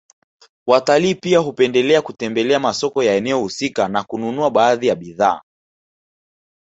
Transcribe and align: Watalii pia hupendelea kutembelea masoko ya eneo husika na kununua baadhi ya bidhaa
Watalii 0.67 1.15
pia 1.15 1.39
hupendelea 1.39 2.01
kutembelea 2.01 2.59
masoko 2.59 3.03
ya 3.03 3.15
eneo 3.15 3.39
husika 3.39 3.87
na 3.87 4.03
kununua 4.03 4.49
baadhi 4.51 4.87
ya 4.87 4.95
bidhaa 4.95 5.41